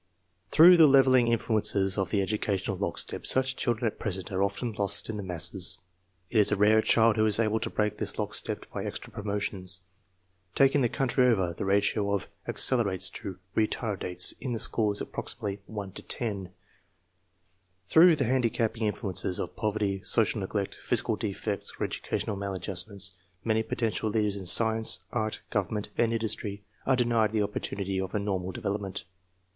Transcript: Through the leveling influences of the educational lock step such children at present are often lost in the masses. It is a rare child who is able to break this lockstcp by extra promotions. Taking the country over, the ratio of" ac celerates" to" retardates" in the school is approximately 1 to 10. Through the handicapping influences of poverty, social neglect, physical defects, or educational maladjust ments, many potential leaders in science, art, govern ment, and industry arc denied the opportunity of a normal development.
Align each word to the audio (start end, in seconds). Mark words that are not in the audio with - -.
Through 0.49 0.77
the 0.77 0.87
leveling 0.87 1.27
influences 1.27 1.95
of 1.95 2.09
the 2.09 2.23
educational 2.23 2.75
lock 2.75 2.97
step 2.97 3.23
such 3.23 3.55
children 3.55 3.85
at 3.85 3.99
present 3.99 4.31
are 4.31 4.41
often 4.41 4.71
lost 4.71 5.09
in 5.11 5.17
the 5.17 5.21
masses. 5.21 5.77
It 6.31 6.39
is 6.39 6.51
a 6.51 6.55
rare 6.55 6.81
child 6.81 7.17
who 7.17 7.27
is 7.27 7.39
able 7.39 7.59
to 7.59 7.69
break 7.69 7.97
this 7.99 8.13
lockstcp 8.13 8.63
by 8.73 8.83
extra 8.83 9.13
promotions. 9.13 9.81
Taking 10.55 10.81
the 10.81 10.89
country 10.89 11.27
over, 11.27 11.53
the 11.53 11.65
ratio 11.65 12.15
of" 12.15 12.29
ac 12.47 12.57
celerates" 12.57 13.11
to" 13.21 13.37
retardates" 13.55 14.33
in 14.41 14.53
the 14.53 14.59
school 14.59 14.91
is 14.91 15.01
approximately 15.01 15.61
1 15.67 15.91
to 15.91 16.01
10. 16.01 16.49
Through 17.85 18.15
the 18.15 18.25
handicapping 18.25 18.85
influences 18.87 19.37
of 19.37 19.55
poverty, 19.55 20.01
social 20.03 20.39
neglect, 20.41 20.73
physical 20.83 21.15
defects, 21.15 21.73
or 21.79 21.83
educational 21.85 22.37
maladjust 22.37 22.87
ments, 22.89 23.13
many 23.43 23.61
potential 23.61 24.09
leaders 24.09 24.35
in 24.35 24.47
science, 24.47 24.97
art, 25.11 25.41
govern 25.51 25.75
ment, 25.75 25.89
and 25.95 26.11
industry 26.11 26.63
arc 26.87 26.97
denied 26.97 27.33
the 27.33 27.43
opportunity 27.43 28.01
of 28.01 28.15
a 28.15 28.19
normal 28.19 28.51
development. 28.51 29.03